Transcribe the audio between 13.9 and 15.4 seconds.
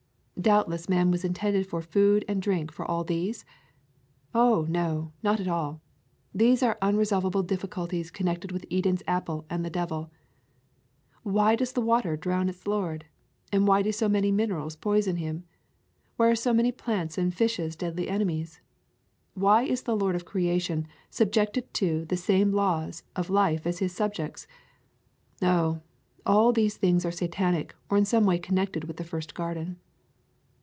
so many minerals poison